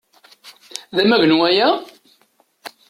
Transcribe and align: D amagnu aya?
D 0.95 0.97
amagnu 1.03 1.37
aya? 1.49 1.69